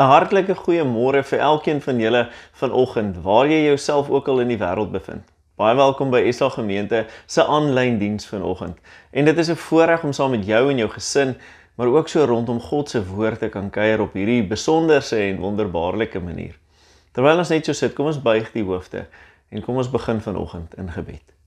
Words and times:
'n 0.00 0.08
Hartlike 0.08 0.54
goeiemôre 0.56 1.20
vir 1.28 1.40
elkeen 1.44 1.80
van 1.84 1.98
julle 2.00 2.20
vanoggend, 2.56 3.16
waar 3.22 3.48
jy 3.50 3.58
jouself 3.66 4.08
ook 4.08 4.28
al 4.32 4.38
in 4.40 4.48
die 4.48 4.56
wêreld 4.56 4.94
bevind. 4.94 5.26
Baie 5.60 5.74
welkom 5.76 6.08
by 6.10 6.22
SA 6.32 6.48
Gemeente 6.54 7.02
se 7.26 7.44
aanlyn 7.44 7.98
diens 8.00 8.24
vanoggend. 8.26 8.78
En 9.12 9.24
dit 9.28 9.38
is 9.38 9.50
'n 9.50 9.60
voorreg 9.60 10.04
om 10.04 10.12
saam 10.12 10.30
met 10.30 10.46
jou 10.46 10.70
en 10.70 10.76
jou 10.76 10.88
gesin, 10.90 11.36
maar 11.74 11.86
ook 11.86 12.08
so 12.08 12.24
rondom 12.24 12.60
God 12.60 12.88
se 12.88 13.06
woord 13.06 13.38
te 13.38 13.48
kan 13.48 13.70
kuier 13.70 14.00
op 14.00 14.12
hierdie 14.12 14.46
besonderse 14.46 15.16
en 15.16 15.38
wonderbaarlike 15.38 16.20
manier. 16.20 16.56
Terwyl 17.12 17.38
ons 17.38 17.48
net 17.48 17.64
so 17.64 17.72
sit, 17.72 17.92
kom 17.92 18.06
ons 18.06 18.22
buig 18.22 18.52
die 18.52 18.64
hoofde 18.64 19.06
en 19.50 19.62
kom 19.62 19.76
ons 19.76 19.90
begin 19.90 20.20
vanoggend 20.20 20.74
in 20.74 20.90
gebed. 20.90 21.39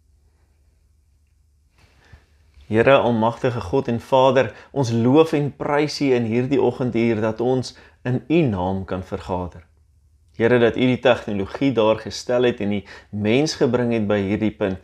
Here 2.68 2.96
almagtige 2.98 3.62
God 3.62 3.88
en 3.92 4.00
Vader, 4.00 4.54
ons 4.72 4.92
loof 4.92 5.34
en 5.36 5.52
prys 5.52 6.00
U 6.02 6.14
in 6.16 6.28
hierdie 6.30 6.62
oggenduur 6.62 7.20
dat 7.22 7.42
ons 7.44 7.76
in 8.08 8.22
U 8.28 8.40
naam 8.48 8.84
kan 8.88 9.04
vergader. 9.04 9.66
Here 10.38 10.60
dat 10.60 10.78
U 10.80 10.88
die 10.88 11.00
tegnologie 11.00 11.74
daar 11.76 12.00
gestel 12.02 12.48
het 12.48 12.62
en 12.64 12.78
die 12.78 12.86
mens 13.10 13.58
gebring 13.60 13.92
het 13.94 14.08
by 14.10 14.22
hierdie 14.24 14.54
punt 14.56 14.82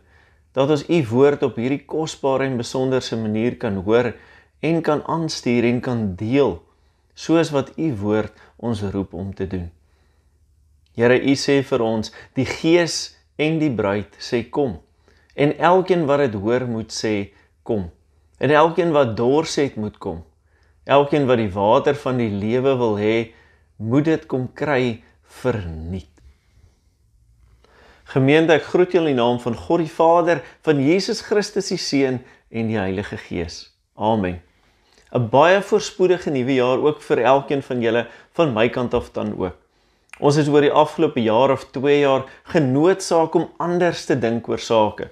dat 0.58 0.70
ons 0.73 0.84
U 0.90 0.98
woord 1.12 1.44
op 1.46 1.60
hierdie 1.62 1.86
kosbare 1.88 2.48
en 2.50 2.58
besonderse 2.60 3.18
manier 3.18 3.56
kan 3.62 3.80
hoor 3.86 4.12
en 4.66 4.82
kan 4.82 5.04
aanstuur 5.08 5.68
en 5.70 5.80
kan 5.82 6.02
deel 6.20 6.58
soos 7.14 7.54
wat 7.56 7.72
U 7.78 7.90
woord 8.02 8.36
ons 8.58 8.82
roep 8.94 9.14
om 9.14 9.34
te 9.34 9.48
doen. 9.48 9.70
Here 10.98 11.16
U 11.16 11.36
sê 11.38 11.62
vir 11.64 11.86
ons 11.86 12.12
die 12.36 12.48
gees 12.50 13.16
en 13.40 13.59
die 13.62 13.72
bruid 13.72 14.18
sê 14.20 14.44
kom 14.50 14.80
en 15.40 15.54
elkeen 15.56 16.06
wat 16.09 16.26
dit 16.26 16.36
hoor 16.42 16.66
moet 16.68 16.92
sê 16.92 17.32
kom. 17.70 17.90
En 18.40 18.50
elkeen 18.50 18.94
wat 18.96 19.16
dors 19.18 19.55
het 19.59 19.76
moet 19.78 19.98
kom. 20.02 20.23
Elkeen 20.90 21.28
wat 21.30 21.38
die 21.38 21.52
water 21.54 21.98
van 22.02 22.18
die 22.18 22.32
lewe 22.34 22.73
wil 22.80 22.95
hê, 22.98 23.18
moet 23.78 24.08
dit 24.09 24.26
kom 24.32 24.48
kry 24.58 25.04
verniet. 25.42 26.09
Gemeente, 28.09 28.56
ek 28.58 28.72
groet 28.72 28.95
julle 28.95 29.12
in 29.12 29.20
die 29.20 29.22
naam 29.22 29.38
van 29.44 29.58
God 29.67 29.84
die 29.84 29.92
Vader, 29.94 30.42
van 30.66 30.81
Jesus 30.81 31.22
Christus 31.28 31.70
die 31.70 31.78
Seun 31.78 32.23
en 32.50 32.72
die 32.72 32.80
Heilige 32.80 33.20
Gees. 33.22 33.67
Amen. 33.94 34.40
'n 35.14 35.30
Baie 35.30 35.62
voorspoedige 35.62 36.30
nuwe 36.34 36.56
jaar 36.58 36.81
ook 36.86 37.02
vir 37.02 37.22
elkeen 37.22 37.62
van 37.66 37.81
julle 37.81 38.08
van 38.38 38.53
my 38.53 38.67
kant 38.70 38.94
af 38.94 39.12
dan 39.14 39.34
ook. 39.38 39.58
Ons 40.20 40.38
is 40.38 40.50
oor 40.50 40.62
die 40.62 40.73
afgelope 40.73 41.22
jaar 41.22 41.52
of 41.52 41.70
2 41.73 42.00
jaar 42.00 42.25
genoodsaak 42.53 43.34
om 43.34 43.50
anders 43.58 44.06
te 44.06 44.20
dink 44.20 44.50
oor 44.50 44.59
sake 44.59 45.09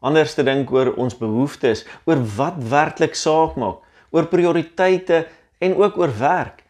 anders 0.00 0.34
te 0.34 0.42
dink 0.42 0.70
oor 0.72 0.94
ons 0.96 1.16
behoeftes, 1.16 1.84
oor 2.04 2.20
wat 2.36 2.58
werklik 2.70 3.14
saak 3.14 3.56
maak, 3.60 3.84
oor 4.10 4.26
prioriteite 4.26 5.26
en 5.60 5.76
ook 5.76 5.98
oor 6.00 6.12
werk. 6.18 6.64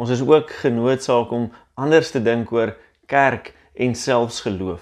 Ons 0.00 0.10
is 0.10 0.22
ook 0.24 0.52
genoodsaak 0.62 1.32
om 1.32 1.50
anders 1.74 2.10
te 2.10 2.22
dink 2.22 2.52
oor 2.52 2.76
kerk 3.10 3.54
en 3.74 3.94
selfs 3.94 4.40
geloof. 4.40 4.80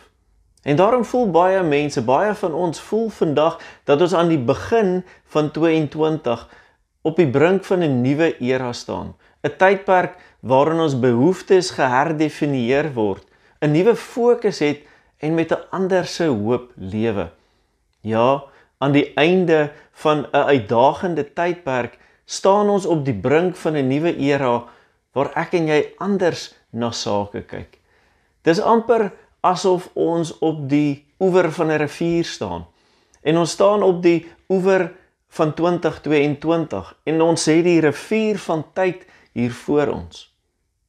En 0.62 0.76
daarom 0.76 1.04
voel 1.04 1.30
baie 1.30 1.62
mense, 1.62 2.02
baie 2.02 2.34
van 2.34 2.54
ons 2.54 2.80
voel 2.80 3.08
vandag 3.14 3.58
dat 3.88 4.00
ons 4.04 4.14
aan 4.14 4.28
die 4.28 4.42
begin 4.42 5.04
van 5.32 5.50
22 5.54 6.42
op 7.06 7.16
die 7.16 7.30
brink 7.30 7.64
van 7.64 7.82
'n 7.82 8.02
nuwe 8.02 8.34
era 8.38 8.72
staan, 8.72 9.14
'n 9.42 9.56
tydperk 9.56 10.18
waarin 10.40 10.80
ons 10.80 10.98
behoeftes 10.98 11.70
geherdefinieer 11.70 12.92
word, 12.94 13.24
'n 13.60 13.70
nuwe 13.70 13.96
fokus 13.96 14.58
het 14.58 14.82
en 15.18 15.34
met 15.34 15.52
'n 15.52 15.64
ander 15.70 16.06
se 16.06 16.26
hoop 16.26 16.72
lewe. 16.76 17.30
Ja, 18.00 18.44
aan 18.78 18.92
die 18.92 19.14
einde 19.14 19.72
van 19.92 20.26
'n 20.32 20.36
uitdagende 20.36 21.32
tydperk 21.32 21.98
staan 22.24 22.68
ons 22.68 22.86
op 22.86 23.04
die 23.04 23.14
brink 23.14 23.56
van 23.56 23.76
'n 23.76 23.88
nuwe 23.88 24.16
era 24.16 24.64
waar 25.12 25.30
ek 25.34 25.52
en 25.52 25.66
jy 25.66 25.92
anders 25.98 26.54
na 26.70 26.90
sake 26.90 27.42
kyk. 27.42 27.78
Dis 28.42 28.60
amper 28.60 29.12
asof 29.40 29.90
ons 29.94 30.38
op 30.38 30.68
die 30.68 31.06
oewer 31.18 31.52
van 31.52 31.66
'n 31.66 31.78
rivier 31.78 32.24
staan. 32.24 32.66
En 33.22 33.36
ons 33.36 33.50
staan 33.50 33.82
op 33.82 34.02
die 34.02 34.26
oewer 34.48 34.92
van 35.28 35.54
2022 35.54 36.96
en 37.04 37.22
ons 37.22 37.48
sê 37.48 37.62
die 37.62 37.80
rivier 37.80 38.38
van 38.38 38.64
tyd 38.72 39.06
hier 39.32 39.52
voor 39.52 39.86
ons. 39.86 40.34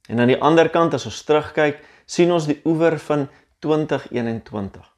En 0.08 0.20
aan 0.20 0.28
die 0.28 0.42
ander 0.42 0.70
kant 0.70 0.94
as 0.94 1.06
ons 1.06 1.24
terugkyk, 1.24 1.84
sien 2.06 2.32
ons 2.32 2.46
die 2.46 2.62
oewer 2.66 3.00
van 3.00 3.28
2021. 3.60 4.89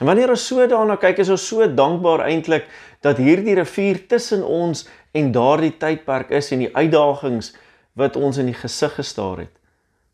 En 0.00 0.06
wanneer 0.06 0.32
ons 0.34 0.46
so 0.46 0.64
daarna 0.66 0.96
kyk, 0.98 1.20
is 1.22 1.30
ons 1.30 1.46
so 1.46 1.66
dankbaar 1.70 2.24
eintlik 2.26 2.66
dat 3.04 3.20
hierdie 3.22 3.54
rivier 3.54 4.00
tussen 4.10 4.42
ons 4.42 4.86
en 5.14 5.30
daardie 5.34 5.74
tydperk 5.78 6.32
is 6.34 6.50
en 6.54 6.64
die 6.64 6.72
uitdagings 6.74 7.52
wat 7.94 8.16
ons 8.18 8.40
in 8.42 8.50
die 8.50 8.58
gesig 8.58 8.96
gestaar 8.98 9.44
het. 9.44 9.52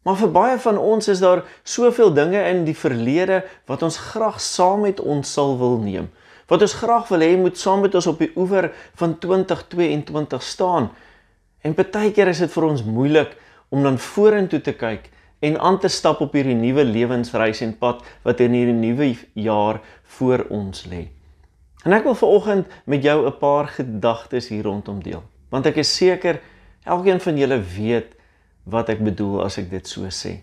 Maar 0.05 0.17
vir 0.17 0.33
baie 0.33 0.59
van 0.61 0.79
ons 0.81 1.09
is 1.13 1.21
daar 1.21 1.43
soveel 1.65 2.13
dinge 2.17 2.41
in 2.49 2.65
die 2.65 2.77
verlede 2.77 3.43
wat 3.69 3.83
ons 3.85 3.99
graag 4.13 4.41
saam 4.41 4.85
met 4.85 5.01
ons 5.01 5.33
sal 5.33 5.57
wil 5.61 5.79
neem. 5.81 6.09
Wat 6.49 6.65
ons 6.65 6.77
graag 6.81 7.09
wil 7.12 7.25
hê 7.25 7.35
moet 7.41 7.57
saam 7.61 7.85
met 7.85 7.95
ons 7.95 8.09
op 8.11 8.21
die 8.21 8.33
oewer 8.37 8.71
van 9.01 9.17
2022 9.23 10.43
staan. 10.45 10.91
En 11.65 11.77
baie 11.77 12.12
keer 12.12 12.33
is 12.33 12.41
dit 12.45 12.53
vir 12.53 12.69
ons 12.69 12.85
moeilik 12.85 13.33
om 13.71 13.85
dan 13.85 14.01
vorentoe 14.01 14.61
te 14.61 14.77
kyk 14.77 15.09
en 15.41 15.59
aan 15.59 15.78
te 15.81 15.89
stap 15.89 16.21
op 16.21 16.33
hierdie 16.37 16.56
nuwe 16.56 16.84
lewensreis 16.84 17.62
en 17.65 17.73
pad 17.78 18.05
wat 18.27 18.41
in 18.45 18.56
hierdie 18.56 18.77
nuwe 18.77 19.15
jaar 19.33 19.81
voor 20.19 20.45
ons 20.49 20.84
lê. 20.91 21.09
En 21.84 21.97
ek 21.97 22.05
wil 22.05 22.15
veraloggend 22.15 22.69
met 22.84 23.03
jou 23.03 23.27
'n 23.27 23.39
paar 23.39 23.69
gedagtes 23.69 24.49
hier 24.49 24.65
rondom 24.65 25.03
deel, 25.03 25.23
want 25.49 25.67
ek 25.67 25.77
is 25.77 25.97
seker 25.97 26.41
elkeen 26.84 27.21
van 27.21 27.37
julle 27.37 27.61
weet 27.61 28.17
wat 28.65 28.89
ek 28.89 29.00
bedoel 29.05 29.45
as 29.45 29.59
ek 29.59 29.71
dit 29.71 29.89
so 29.89 30.05
sê. 30.09 30.41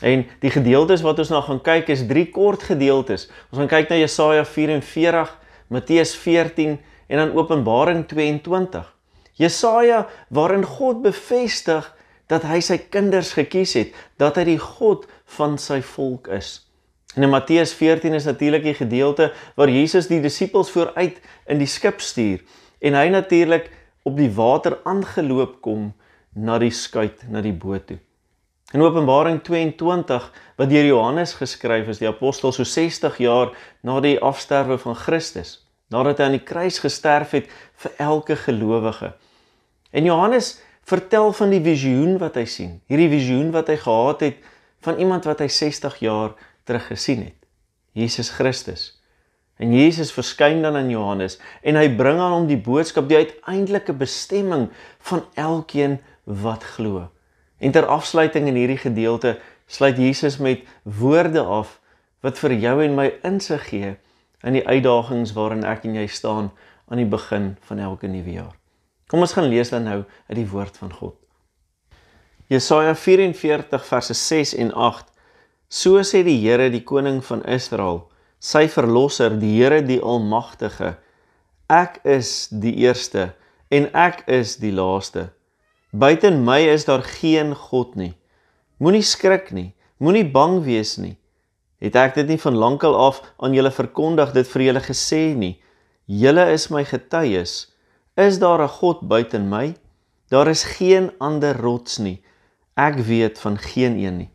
En 0.00 0.24
die 0.40 0.50
gedeeltes 0.50 1.02
wat 1.04 1.18
ons 1.18 1.28
nou 1.28 1.42
gaan 1.42 1.60
kyk 1.60 1.88
is 1.92 2.06
drie 2.08 2.30
kort 2.32 2.62
gedeeltes. 2.62 3.28
Ons 3.50 3.60
gaan 3.60 3.68
kyk 3.68 3.90
na 3.90 3.96
Jesaja 4.00 4.44
44, 4.44 5.38
Matteus 5.68 6.14
14 6.16 6.78
en 7.06 7.16
dan 7.16 7.34
Openbaring 7.36 8.06
22. 8.08 8.86
Jesaja 9.32 10.06
waarin 10.28 10.64
God 10.64 11.02
bevestig 11.02 11.96
dat 12.30 12.46
hy 12.46 12.60
sy 12.62 12.78
kinders 12.92 13.34
gekies 13.34 13.74
het, 13.78 13.94
dat 14.22 14.38
hy 14.38 14.46
die 14.52 14.60
God 14.62 15.06
van 15.36 15.58
sy 15.58 15.80
volk 15.82 16.30
is. 16.32 16.60
En 17.16 17.26
in 17.26 17.32
Matteus 17.32 17.72
14 17.74 18.14
is 18.14 18.28
natuurlik 18.28 18.62
die 18.62 18.76
gedeelte 18.78 19.32
waar 19.58 19.70
Jesus 19.70 20.06
die 20.06 20.20
disippels 20.22 20.70
vooruit 20.70 21.18
in 21.50 21.58
die 21.58 21.70
skip 21.70 21.98
stuur 22.00 22.44
en 22.80 22.94
hy 22.94 23.08
natuurlik 23.10 23.66
op 24.06 24.14
die 24.16 24.30
water 24.30 24.78
aangeloop 24.88 25.58
kom 25.64 25.90
na 26.32 26.60
die 26.62 26.70
skuit, 26.70 27.26
na 27.28 27.42
die 27.42 27.52
boot 27.52 27.88
toe. 27.90 27.98
In 28.70 28.84
Openbaring 28.86 29.40
22 29.42 30.28
wat 30.56 30.70
deur 30.70 30.86
Johannes 30.86 31.34
geskryf 31.34 31.88
is, 31.90 31.98
die 31.98 32.08
apostel 32.08 32.54
so 32.54 32.62
60 32.64 33.18
jaar 33.18 33.50
na 33.82 33.98
die 34.00 34.14
afsterwe 34.22 34.78
van 34.78 34.94
Christus, 34.94 35.56
nadat 35.90 36.22
hy 36.22 36.28
aan 36.28 36.36
die 36.38 36.46
kruis 36.46 36.78
gesterf 36.78 37.34
het 37.34 37.50
vir 37.82 37.96
elke 37.98 38.38
gelowige. 38.38 39.10
En 39.90 40.06
Johannes 40.06 40.60
vertel 40.88 41.32
van 41.32 41.50
die 41.50 41.62
visioen 41.64 42.16
wat 42.18 42.38
hy 42.40 42.46
sien. 42.48 42.78
Hierdie 42.90 43.10
visioen 43.12 43.50
wat 43.54 43.68
hy 43.70 43.76
gehad 43.80 44.24
het 44.26 44.40
van 44.84 44.98
iemand 44.98 45.26
wat 45.28 45.42
hy 45.44 45.48
60 45.48 46.00
jaar 46.04 46.34
terug 46.64 46.86
gesien 46.90 47.24
het. 47.28 47.36
Jesus 47.92 48.30
Christus. 48.30 49.00
En 49.60 49.74
Jesus 49.76 50.12
verskyn 50.12 50.62
dan 50.62 50.76
aan 50.78 50.88
Johannes 50.88 51.36
en 51.62 51.76
hy 51.76 51.88
bring 51.92 52.20
aan 52.20 52.32
hom 52.32 52.46
die 52.48 52.60
boodskap, 52.60 53.10
die 53.10 53.20
uiteindelike 53.20 53.92
bestemming 53.92 54.70
van 55.10 55.26
elkeen 55.36 55.98
wat 56.24 56.64
glo. 56.76 57.10
En 57.60 57.74
ter 57.76 57.84
afsluiting 57.86 58.48
in 58.48 58.56
hierdie 58.56 58.80
gedeelte 58.80 59.36
sluit 59.68 60.00
Jesus 60.00 60.38
met 60.40 60.64
woorde 60.82 61.42
af 61.44 61.76
wat 62.24 62.40
vir 62.40 62.56
jou 62.56 62.78
en 62.84 62.96
my 62.96 63.10
insig 63.26 63.68
gee 63.68 63.92
in 64.40 64.56
die 64.56 64.64
uitdagings 64.64 65.34
waarin 65.36 65.66
ek 65.68 65.84
en 65.84 66.00
jy 66.00 66.06
staan 66.08 66.50
aan 66.88 67.02
die 67.02 67.08
begin 67.08 67.52
van 67.68 67.84
elke 67.84 68.08
nuwe 68.08 68.40
jaar. 68.40 68.59
Kom 69.10 69.24
ons 69.26 69.34
gaan 69.34 69.48
lees 69.50 69.72
dan 69.74 69.88
nou 69.88 69.98
uit 70.04 70.38
die 70.38 70.46
woord 70.46 70.76
van 70.78 70.92
God. 70.94 71.16
Jesaja 72.50 72.94
44 72.94 73.82
verse 73.86 74.14
6 74.14 74.54
en 74.62 74.70
8. 74.74 75.10
So 75.70 76.02
sê 76.06 76.22
die 76.26 76.38
Here, 76.42 76.70
die 76.70 76.82
koning 76.86 77.20
van 77.26 77.42
Israel, 77.46 78.04
sy 78.42 78.64
verlosser, 78.70 79.34
die 79.38 79.52
Here 79.58 79.82
die 79.86 80.00
almagtige: 80.02 80.96
Ek 81.70 82.00
is 82.02 82.48
die 82.50 82.74
eerste 82.82 83.32
en 83.70 83.86
ek 83.94 84.24
is 84.26 84.56
die 84.62 84.72
laaste. 84.74 85.28
Buiten 85.90 86.42
my 86.46 86.60
is 86.70 86.86
daar 86.86 87.02
geen 87.06 87.54
god 87.54 87.94
nie. 87.98 88.12
Moenie 88.78 89.06
skrik 89.06 89.50
nie, 89.54 89.72
moenie 89.98 90.26
bang 90.26 90.60
wees 90.66 90.96
nie. 90.98 91.16
Het 91.82 91.96
ek 91.98 92.18
dit 92.18 92.34
nie 92.34 92.38
van 92.42 92.58
lankal 92.58 92.94
af 92.98 93.22
aan 93.38 93.54
julle 93.54 93.70
verkondig, 93.74 94.34
dit 94.34 94.46
vir 94.54 94.66
julle 94.68 94.82
gesê 94.84 95.22
nie? 95.38 95.54
Julle 96.06 96.50
is 96.50 96.66
my 96.70 96.82
getuies. 96.86 97.69
Is 98.20 98.38
daar 98.38 98.60
'n 98.62 98.68
God 98.68 99.00
buite 99.00 99.38
my? 99.38 99.76
Daar 100.28 100.48
is 100.48 100.64
geen 100.64 101.12
ander 101.18 101.56
rots 101.56 101.98
nie. 101.98 102.22
Ek 102.74 102.96
weet 102.98 103.38
van 103.38 103.58
geen 103.58 103.96
een 103.98 104.16
nie. 104.16 104.30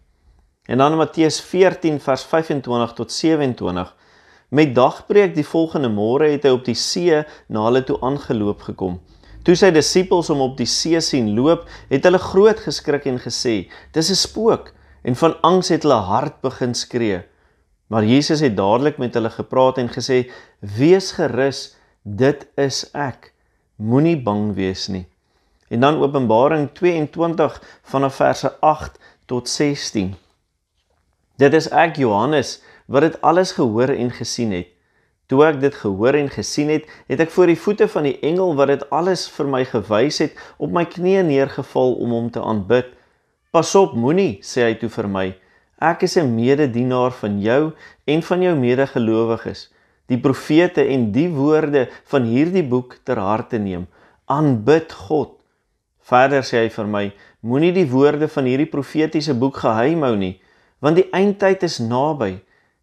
En 0.65 0.77
dan 0.77 0.91
in 0.91 0.97
Matteus 0.97 1.41
14 1.41 1.99
vers 1.99 2.23
25 2.23 2.93
tot 2.93 3.11
27 3.11 3.95
met 4.49 4.75
dagbreek 4.75 5.35
die 5.35 5.47
volgende 5.47 5.89
môre 5.89 6.31
het 6.31 6.43
hy 6.43 6.49
op 6.49 6.65
die 6.65 6.75
see 6.75 7.23
na 7.47 7.63
hulle 7.63 7.83
toe 7.83 7.99
aangeloop 8.01 8.61
gekom. 8.61 9.01
Toe 9.43 9.55
sy 9.55 9.69
disippels 9.71 10.27
hom 10.27 10.41
op 10.41 10.57
die 10.57 10.69
see 10.69 10.99
sien 11.01 11.35
loop, 11.35 11.69
het 11.89 12.03
hulle 12.03 12.17
groot 12.17 12.59
geskrik 12.59 13.05
en 13.05 13.19
gesê: 13.19 13.69
"Dis 13.91 14.09
'n 14.09 14.15
spook." 14.15 14.73
En 15.03 15.15
van 15.15 15.41
angs 15.41 15.69
het 15.69 15.83
hulle 15.83 16.01
hart 16.01 16.41
begin 16.41 16.73
skree. 16.73 17.21
Maar 17.87 18.05
Jesus 18.05 18.39
het 18.39 18.57
dadelik 18.57 18.97
met 18.97 19.13
hulle 19.13 19.29
gepraat 19.29 19.77
en 19.77 19.89
gesê: 19.89 20.31
"Wees 20.59 21.11
gerus, 21.11 21.75
dit 22.03 22.47
is 22.55 22.89
ek. 22.93 23.34
Moenie 23.75 24.17
bang 24.17 24.53
wees 24.55 24.87
nie." 24.87 25.05
En 25.69 25.79
dan 25.79 26.01
Openbaring 26.01 26.69
22 26.73 27.61
vanaf 27.83 28.15
verse 28.15 28.59
8 28.59 28.99
tot 29.25 29.49
16. 29.49 30.15
Dit 31.35 31.53
is 31.53 31.67
ek 31.69 31.95
Johannes 31.95 32.61
wat 32.85 33.01
dit 33.01 33.21
alles 33.21 33.51
gehoor 33.51 33.89
en 33.89 34.11
gesien 34.11 34.51
het. 34.51 34.67
Toe 35.25 35.41
ek 35.47 35.57
dit 35.59 35.75
gehoor 35.75 36.13
en 36.13 36.29
gesien 36.29 36.69
het, 36.69 36.85
het 37.09 37.23
ek 37.25 37.31
voor 37.33 37.49
die 37.49 37.57
voete 37.57 37.87
van 37.89 38.05
die 38.05 38.17
engel 38.21 38.53
wat 38.55 38.69
dit 38.69 38.83
alles 38.93 39.25
vir 39.33 39.49
my 39.49 39.63
gewys 39.65 40.21
het, 40.21 40.35
op 40.61 40.69
my 40.71 40.85
knieë 40.85 41.23
neergeval 41.25 41.97
om 41.97 42.13
hom 42.13 42.29
te 42.29 42.43
aanbid. 42.43 42.91
Pas 43.49 43.73
op, 43.79 43.95
moenie, 43.97 44.37
sê 44.45 44.67
hy 44.67 44.75
toe 44.77 44.91
vir 44.93 45.09
my. 45.09 45.25
Ek 45.81 46.05
is 46.05 46.15
'n 46.17 46.35
mededienaar 46.35 47.11
van 47.11 47.41
jou 47.41 47.73
en 48.05 48.21
van 48.21 48.41
jou 48.41 48.55
medegelowiges, 48.55 49.69
die 50.11 50.19
profete 50.21 50.85
en 50.93 51.09
die 51.15 51.27
woorde 51.33 51.87
van 52.11 52.27
hierdie 52.29 52.65
boek 52.65 52.99
ter 53.03 53.19
harte 53.21 53.59
neem. 53.61 53.87
Aanbid 54.25 54.93
God. 55.07 55.35
Verder 56.05 56.45
sê 56.45 56.65
hy 56.65 56.69
vir 56.73 56.89
my: 56.89 57.05
Moenie 57.45 57.73
die 57.73 57.87
woorde 57.89 58.29
van 58.29 58.49
hierdie 58.49 58.69
profetiese 58.69 59.33
boek 59.37 59.61
geheim 59.63 60.05
hou 60.05 60.15
nie, 60.17 60.35
want 60.81 60.99
die 60.99 61.09
eindtyd 61.13 61.65
is 61.65 61.79
naby. 61.81 62.35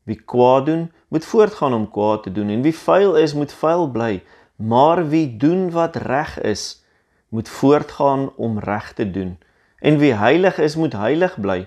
Wie 0.07 0.19
kwaad 0.19 0.67
doen, 0.67 0.89
moet 1.15 1.27
voortgaan 1.27 1.75
om 1.77 1.87
kwaad 1.91 2.25
te 2.27 2.33
doen 2.35 2.51
en 2.51 2.63
wie 2.67 2.75
vuil 2.75 3.15
is, 3.21 3.37
moet 3.39 3.53
vuil 3.55 3.85
bly, 3.95 4.13
maar 4.59 5.05
wie 5.13 5.29
doen 5.39 5.69
wat 5.71 5.97
reg 6.03 6.35
is, 6.43 6.83
moet 7.31 7.49
voortgaan 7.49 8.33
om 8.37 8.59
reg 8.59 8.93
te 8.99 9.07
doen. 9.11 9.37
En 9.79 9.99
wie 10.03 10.15
heilig 10.15 10.59
is, 10.59 10.75
moet 10.77 10.95
heilig 10.99 11.39
bly. 11.39 11.67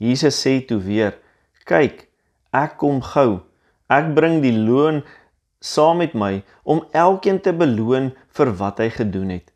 Jesus 0.00 0.40
sê 0.40 0.64
toe 0.64 0.80
weer: 0.80 1.18
"Kyk, 1.64 2.08
ek 2.52 2.76
kom 2.80 3.02
gou. 3.02 3.40
Ek 3.90 4.12
bring 4.14 4.38
die 4.44 4.54
loon 4.54 5.02
saam 5.60 5.98
met 6.00 6.14
my 6.14 6.42
om 6.62 6.84
elkeen 6.96 7.40
te 7.42 7.52
beloon 7.52 8.12
vir 8.38 8.52
wat 8.60 8.78
hy 8.78 8.90
gedoen 8.94 9.34
het." 9.36 9.50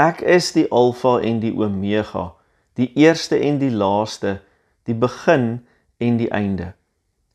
Ek 0.00 0.20
is 0.22 0.52
die 0.56 0.68
Alfa 0.72 1.18
en 1.20 1.40
die 1.40 1.52
Omega, 1.52 2.30
die 2.76 2.92
eerste 2.96 3.36
en 3.36 3.58
die 3.60 3.72
laaste, 3.72 4.38
die 4.88 4.94
begin 4.96 5.60
en 6.00 6.16
die 6.16 6.30
einde. 6.32 6.72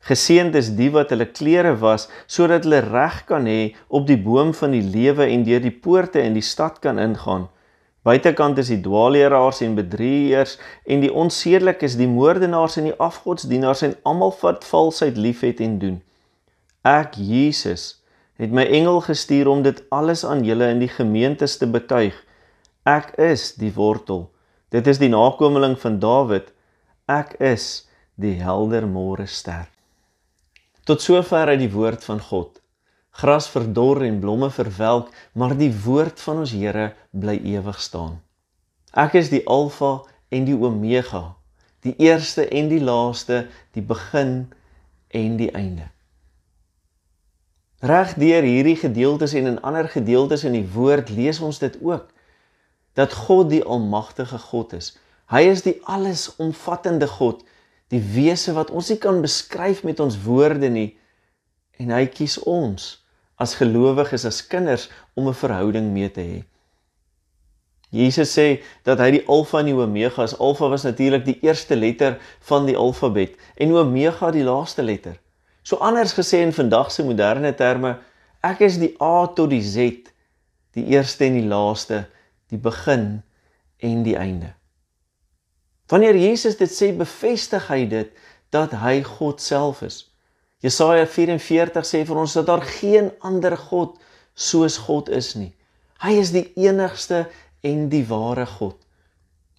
Geseënd 0.05 0.53
is 0.57 0.71
die 0.77 0.91
wat 0.93 1.09
hulle 1.13 1.25
klere 1.25 1.73
was 1.81 2.07
sodat 2.29 2.65
hulle 2.65 2.83
reg 2.85 3.23
kan 3.29 3.47
hê 3.49 3.73
op 3.89 4.05
die 4.05 4.17
boom 4.21 4.53
van 4.53 4.73
die 4.73 4.83
lewe 4.85 5.25
en 5.25 5.45
deur 5.47 5.63
die 5.63 5.73
poorte 5.73 6.21
in 6.21 6.37
die 6.37 6.45
stad 6.45 6.77
kan 6.81 7.01
ingaan. 7.01 7.47
Buitekant 8.05 8.59
is 8.61 8.69
die 8.69 8.81
dwaalleraars 8.85 9.63
en 9.65 9.73
bedrieërs 9.77 10.59
en 10.85 11.01
die 11.01 11.09
onsedelikes, 11.09 11.97
die 11.97 12.09
moordenaars 12.09 12.77
en 12.77 12.91
die 12.91 12.99
afgodsdienaars 13.01 13.81
en 13.87 13.95
almal 14.05 14.35
wat 14.43 14.67
valsheid 14.69 15.17
liefhet 15.17 15.63
en 15.65 15.79
doen. 15.81 15.97
Ek 16.85 17.15
Jesus 17.17 18.03
het 18.37 18.51
my 18.53 18.61
engel 18.69 18.99
gestuur 19.01 19.47
om 19.49 19.63
dit 19.65 19.79
alles 19.89 20.21
aan 20.21 20.43
julle 20.45 20.67
in 20.69 20.83
die 20.83 20.91
gemeentes 20.91 21.55
te 21.57 21.65
betuig. 21.65 22.13
Ek 22.85 23.15
is 23.17 23.55
die 23.57 23.71
wortel. 23.73 24.27
Dit 24.69 24.85
is 24.91 24.99
die 25.01 25.09
nakomeling 25.09 25.73
van 25.81 25.97
Dawid. 26.03 26.51
Ek 27.09 27.33
is 27.41 27.87
die 28.21 28.35
helder 28.37 28.85
môre 28.85 29.25
ster. 29.25 29.65
Tot 30.85 31.01
sover 31.01 31.49
uit 31.49 31.63
die 31.63 31.71
woord 31.73 32.05
van 32.05 32.21
God. 32.21 32.61
Gras 33.17 33.49
verdor 33.49 34.03
en 34.05 34.21
blomme 34.21 34.51
verwelk, 34.53 35.09
maar 35.33 35.57
die 35.57 35.71
woord 35.87 36.21
van 36.21 36.43
ons 36.43 36.53
Here 36.53 36.91
bly 37.17 37.39
ewig 37.55 37.81
staan. 37.81 38.19
Ek 38.93 39.17
is 39.17 39.33
die 39.33 39.41
Alfa 39.49 40.03
en 40.29 40.45
die 40.45 40.59
Omega, 40.59 41.31
die 41.81 41.95
eerste 41.97 42.45
en 42.45 42.69
die 42.69 42.83
laaste, 42.83 43.47
die 43.73 43.81
begin 43.81 44.43
en 45.09 45.41
die 45.41 45.49
einde. 45.55 45.94
Reg 47.79 48.13
deur 48.15 48.43
hierdie 48.43 48.77
gedeeltes 48.79 49.33
en 49.33 49.45
in 49.45 49.61
ander 49.61 49.89
gedeeltes 49.89 50.43
in 50.43 50.55
die 50.55 50.67
woord 50.73 51.09
lees 51.09 51.39
ons 51.43 51.59
dit 51.59 51.75
ook 51.81 52.07
dat 52.95 53.13
God 53.13 53.49
die 53.51 53.63
almagtige 53.63 54.37
God 54.39 54.73
is. 54.73 54.93
Hy 55.27 55.41
is 55.51 55.65
die 55.65 55.75
allesomvattende 55.83 57.07
God, 57.11 57.41
die 57.91 57.99
wese 57.99 58.53
wat 58.55 58.71
ons 58.71 58.89
nie 58.93 58.99
kan 59.01 59.19
beskryf 59.21 59.83
met 59.83 59.99
ons 59.99 60.15
woorde 60.23 60.69
nie. 60.71 60.93
En 61.75 61.91
hy 61.91 62.05
kies 62.07 62.37
ons 62.47 63.03
as 63.35 63.57
gelowiges, 63.59 64.23
as 64.23 64.39
kinders 64.47 64.87
om 65.13 65.27
'n 65.27 65.35
verhouding 65.35 65.91
mee 65.91 66.09
te 66.09 66.21
hê. 66.21 66.43
Jesus 67.91 68.31
sê 68.31 68.63
dat 68.83 68.99
hy 68.99 69.11
die 69.11 69.27
Alfa 69.27 69.59
en 69.59 69.65
die 69.65 69.75
Omega 69.75 70.23
is. 70.23 70.37
Alfa 70.39 70.69
was 70.69 70.83
natuurlik 70.83 71.25
die 71.25 71.39
eerste 71.41 71.75
letter 71.75 72.17
van 72.39 72.65
die 72.65 72.77
alfabet 72.77 73.35
en 73.55 73.75
Omega 73.75 74.31
die 74.31 74.43
laaste 74.43 74.83
letter. 74.83 75.19
So 75.65 75.81
anders 75.81 76.13
gesê 76.13 76.43
in 76.45 76.53
vandag 76.53 76.91
se 76.93 77.03
moderne 77.03 77.55
terme, 77.57 77.95
ek 78.45 78.61
is 78.67 78.77
die 78.77 78.93
A 79.01 79.25
tot 79.33 79.49
die 79.49 79.63
Z, 79.65 80.11
die 80.77 80.85
eerste 80.93 81.25
en 81.25 81.39
die 81.39 81.47
laaste 81.49 82.03
die 82.53 82.59
begin 82.61 83.23
en 83.81 84.03
die 84.05 84.13
einde. 84.17 84.53
Wanneer 85.89 86.17
Jesus 86.17 86.57
dit 86.57 86.69
sê, 86.69 86.91
bevestig 86.93 87.65
hy 87.69 87.85
dit 87.89 88.11
dat 88.53 88.73
hy 88.81 88.99
God 89.05 89.41
self 89.41 89.81
is. 89.85 90.03
Jesaja 90.61 91.05
44 91.09 91.85
sê 91.85 92.03
vir 92.05 92.21
ons 92.21 92.37
dat 92.37 92.47
daar 92.49 92.63
geen 92.65 93.11
ander 93.25 93.57
God 93.57 93.97
soos 94.33 94.77
God 94.85 95.09
is 95.09 95.33
nie. 95.37 95.51
Hy 96.01 96.15
is 96.21 96.31
die 96.35 96.47
enigste 96.61 97.25
en 97.65 97.87
die 97.89 98.05
ware 98.09 98.45
God. 98.49 98.77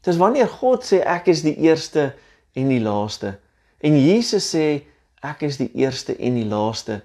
Dis 0.07 0.19
wanneer 0.21 0.49
God 0.51 0.87
sê 0.87 1.03
ek 1.03 1.31
is 1.33 1.43
die 1.47 1.57
eerste 1.67 2.13
en 2.55 2.71
die 2.71 2.83
laaste 2.83 3.37
en 3.85 3.97
Jesus 3.99 4.47
sê 4.55 4.87
ek 5.25 5.47
is 5.49 5.61
die 5.61 5.71
eerste 5.79 6.17
en 6.17 6.37
die 6.39 6.49
laaste, 6.49 7.01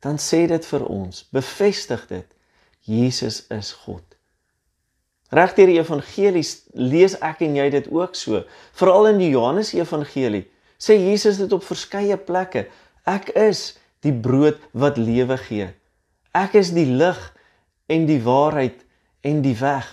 dan 0.00 0.18
sê 0.20 0.46
dit 0.48 0.64
vir 0.72 0.86
ons, 0.88 1.24
bevestig 1.32 2.06
dit, 2.08 2.26
Jesus 2.84 3.44
is 3.52 3.72
God. 3.84 4.04
Regdeur 5.30 5.70
die 5.70 5.78
evangelies 5.78 6.56
lees 6.74 7.14
ek 7.22 7.44
en 7.46 7.54
jy 7.60 7.68
dit 7.70 7.86
ook 7.94 8.16
so. 8.18 8.42
Veral 8.74 9.12
in 9.12 9.20
die 9.22 9.30
Johannes 9.30 9.70
Evangelie 9.76 10.48
sê 10.80 10.96
Jesus 10.98 11.38
dit 11.38 11.52
op 11.54 11.62
verskeie 11.62 12.16
plekke. 12.18 12.64
Ek 13.06 13.30
is 13.38 13.76
die 14.02 14.14
brood 14.14 14.58
wat 14.72 14.98
lewe 14.98 15.36
gee. 15.46 15.68
Ek 16.34 16.56
is 16.58 16.72
die 16.74 16.88
lig 16.88 17.20
en 17.90 18.08
die 18.08 18.18
waarheid 18.24 18.82
en 19.26 19.42
die 19.44 19.54
weg. 19.60 19.86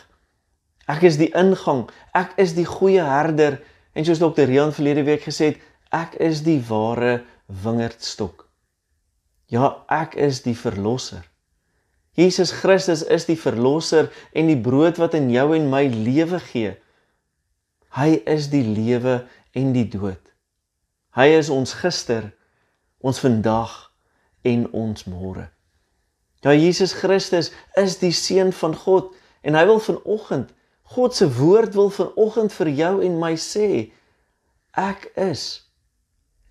Ek 0.90 1.04
is 1.06 1.20
die 1.20 1.30
ingang. 1.38 1.86
Ek 2.18 2.34
is 2.42 2.56
die 2.58 2.66
goeie 2.66 3.04
herder 3.06 3.60
en 3.94 4.08
soos 4.08 4.22
dokter 4.24 4.50
Rian 4.50 4.74
verlede 4.74 5.04
week 5.06 5.26
gesê 5.28 5.52
het, 5.52 5.62
ek 5.94 6.16
is 6.24 6.42
die 6.46 6.60
ware 6.70 7.20
wingerdstok. 7.48 8.46
Ja, 9.48 9.84
ek 9.88 10.16
is 10.20 10.42
die 10.44 10.56
verlosser. 10.58 11.24
Jesus 12.18 12.52
Christus 12.52 13.04
is 13.04 13.28
die 13.30 13.38
verlosser 13.38 14.10
en 14.34 14.50
die 14.50 14.60
brood 14.60 14.98
wat 14.98 15.14
in 15.16 15.30
jou 15.32 15.52
en 15.56 15.70
my 15.72 15.86
lewe 15.92 16.40
gee. 16.50 16.74
Hy 17.96 18.10
is 18.28 18.50
die 18.52 18.66
lewe 18.66 19.22
en 19.56 19.72
die 19.76 19.86
dood. 19.88 20.22
Hy 21.18 21.30
is 21.38 21.50
ons 21.54 21.76
gister, 21.78 22.32
ons 23.00 23.22
vandag 23.22 23.76
en 24.46 24.66
ons 24.74 25.06
môre. 25.10 25.48
Ja 26.46 26.54
Jesus 26.54 26.94
Christus 26.94 27.52
is 27.78 27.98
die 28.02 28.14
seun 28.14 28.52
van 28.54 28.76
God 28.78 29.14
en 29.42 29.58
hy 29.58 29.66
wil 29.70 29.82
vanoggend 29.82 30.54
God 30.88 31.16
se 31.16 31.28
woord 31.36 31.74
wil 31.76 31.90
vanoggend 31.90 32.54
vir 32.54 32.70
jou 32.72 32.94
en 33.04 33.18
my 33.20 33.34
sê 33.40 33.92
ek 34.78 35.10
is 35.20 35.67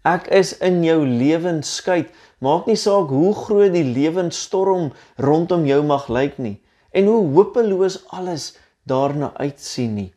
ek 0.07 0.31
is 0.31 0.55
in 0.63 0.85
jou 0.87 1.01
lewenskyk 1.03 2.15
Maak 2.45 2.67
nie 2.69 2.77
saak 2.77 3.09
hoe 3.09 3.33
groot 3.33 3.73
die 3.73 3.87
lewensstorm 3.87 4.91
rondom 5.25 5.65
jou 5.69 5.81
mag 5.89 6.11
lyk 6.13 6.37
nie 6.43 6.59
en 6.97 7.09
hoe 7.09 7.23
hopeloos 7.33 7.99
alles 8.17 8.55
daarna 8.89 9.33
uitsien 9.37 9.95
nie. 9.97 10.11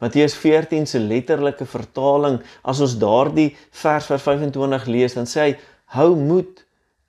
Matteus 0.00 0.36
14 0.38 0.86
se 0.86 1.00
letterlike 1.02 1.66
vertaling, 1.66 2.38
as 2.62 2.80
ons 2.80 2.94
daardie 3.02 3.50
vers 3.82 4.06
vers 4.06 4.22
25 4.22 4.86
lees, 4.86 5.16
dan 5.18 5.26
sê 5.26 5.40
hy: 5.42 5.56
"Hou 5.96 6.14
moed, 6.16 6.62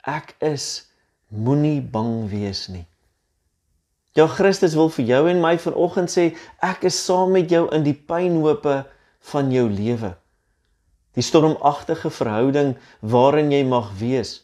ek 0.03 0.33
is, 0.41 0.89
moenie 1.29 1.79
bang 1.81 2.25
wees 2.29 2.67
nie." 2.69 2.88
Ja 4.17 4.27
Christus 4.27 4.75
wil 4.75 4.89
vir 4.89 5.05
jou 5.05 5.21
en 5.29 5.41
my 5.41 5.57
vanoggend 5.57 6.10
sê, 6.10 6.33
ek 6.62 6.83
is 6.89 7.05
saam 7.05 7.31
met 7.31 7.50
jou 7.50 7.69
in 7.71 7.83
die 7.83 7.95
pynhope 7.95 8.83
van 9.31 9.51
jou 9.53 9.69
lewe 9.69 10.15
die 11.18 11.25
stormagtige 11.25 12.10
verhouding 12.10 12.75
waarin 13.00 13.51
jy 13.51 13.63
mag 13.68 13.91
wees. 14.00 14.41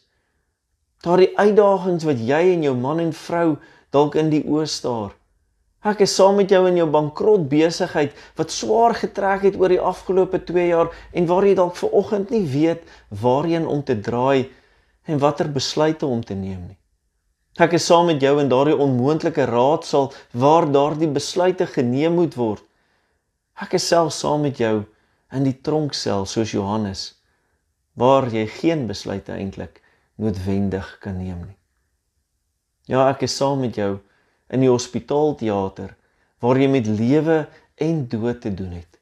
Daardie 1.04 1.30
uitdagings 1.38 2.04
wat 2.04 2.20
jy 2.20 2.42
en 2.54 2.66
jou 2.66 2.74
man 2.76 3.00
en 3.00 3.12
vrou 3.14 3.56
dalk 3.94 4.18
in 4.18 4.32
die 4.32 4.42
oë 4.44 4.66
staar. 4.68 5.14
Ek 5.86 6.02
is 6.02 6.14
saam 6.18 6.40
met 6.40 6.50
jou 6.50 6.64
in 6.66 6.76
jou 6.80 6.88
bankrot 6.90 7.44
besigheid 7.48 8.16
wat 8.36 8.50
swaar 8.50 8.96
getrek 8.98 9.46
het 9.46 9.56
oor 9.60 9.70
die 9.70 9.80
afgelope 9.80 10.40
2 10.42 10.66
jaar 10.72 10.90
en 11.14 11.28
waar 11.30 11.46
jy 11.46 11.54
dalk 11.54 11.78
ver 11.78 11.94
oggend 11.94 12.32
nie 12.34 12.42
weet 12.50 12.82
waarheen 13.22 13.68
om 13.70 13.84
te 13.86 13.94
draai 13.94 14.50
en 15.06 15.22
watter 15.22 15.48
besluite 15.48 16.06
om 16.06 16.24
te 16.24 16.34
neem 16.34 16.66
nie. 16.66 16.78
Ek 17.58 17.78
is 17.78 17.86
saam 17.86 18.10
met 18.10 18.22
jou 18.22 18.34
in 18.42 18.50
daardie 18.50 18.76
onmoontlike 18.76 19.46
raadsel 19.48 20.12
waar 20.34 20.66
daardie 20.70 21.08
besluite 21.10 21.66
geneem 21.66 22.18
moet 22.18 22.34
word. 22.38 22.62
Ek 23.58 23.78
is 23.78 23.86
self 23.86 24.12
saam 24.14 24.44
met 24.46 24.58
jou 24.58 24.82
in 25.32 25.44
die 25.44 25.56
tronksel 25.60 26.26
soos 26.26 26.54
Johannes 26.54 27.04
waar 27.98 28.28
jy 28.32 28.46
geen 28.60 28.86
besluite 28.88 29.34
eintlik 29.34 29.82
noodwendig 30.18 30.86
kan 31.02 31.18
neem 31.18 31.40
nie. 31.44 31.56
Ja, 32.88 33.08
ek 33.10 33.26
is 33.26 33.36
saam 33.36 33.60
met 33.60 33.76
jou 33.76 33.98
in 34.48 34.64
die 34.64 34.70
hospitaalteater 34.70 35.94
waar 36.40 36.60
jy 36.60 36.68
met 36.70 36.86
lewe 36.86 37.42
en 37.82 38.06
dood 38.08 38.40
te 38.40 38.52
doen 38.54 38.78
het. 38.78 38.98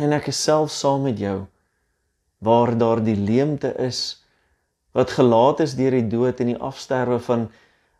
En 0.00 0.14
ek 0.16 0.30
is 0.32 0.40
self 0.40 0.70
saam 0.72 1.04
met 1.08 1.18
jou 1.20 1.44
waar 2.40 2.72
daar 2.78 3.02
die 3.04 3.18
leemte 3.18 3.74
is 3.82 4.22
wat 4.96 5.12
gelaat 5.18 5.60
is 5.60 5.76
deur 5.78 5.94
die 5.94 6.08
dood 6.08 6.40
en 6.40 6.54
die 6.54 6.62
afsterwe 6.70 7.18
van 7.26 7.50